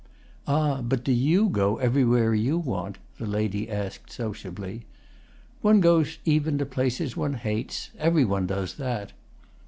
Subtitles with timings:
[0.47, 4.87] "Ah, but do you go everywhere you want?" the lady asked sociably.
[5.61, 7.91] "One goes even to places one hates.
[7.99, 9.11] Every one does that."